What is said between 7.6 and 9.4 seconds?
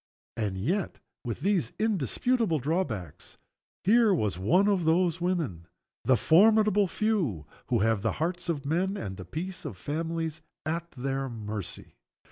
who have the hearts of men and the